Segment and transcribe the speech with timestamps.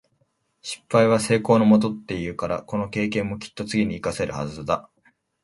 [0.63, 4.89] 「失敗は成功のもと」って言うから、この経験もきっと次に活かせるはずだ。